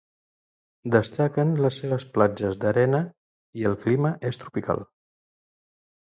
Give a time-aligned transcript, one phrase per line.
[0.95, 3.03] Destaquen les seves platges d'arena,
[3.61, 4.85] i el clima és tropical.